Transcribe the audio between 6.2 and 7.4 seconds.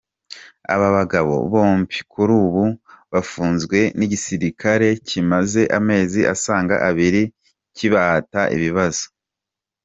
asaga abiri